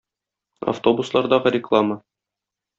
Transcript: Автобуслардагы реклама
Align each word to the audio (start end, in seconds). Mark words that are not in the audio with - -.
Автобуслардагы 0.73 1.53
реклама 1.59 2.01